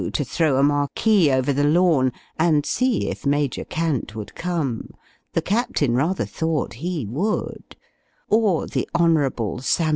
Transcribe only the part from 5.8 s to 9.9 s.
rather thought he would; or the Hon. Sam.